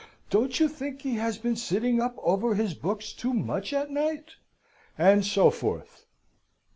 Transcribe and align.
"Don't 0.31 0.59
you 0.59 0.67
think 0.67 1.03
he 1.03 1.17
has 1.17 1.37
been 1.37 1.55
sitting 1.55 2.01
up 2.01 2.15
over 2.23 2.55
his 2.55 2.73
books 2.73 3.13
too 3.13 3.35
much 3.35 3.71
at 3.71 3.91
night?" 3.91 4.31
and 4.97 5.23
so 5.23 5.51
forth. 5.51 6.07